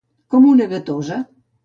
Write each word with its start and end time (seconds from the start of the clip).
Com 0.35 0.47
una 0.51 0.67
gatosa. 0.71 1.19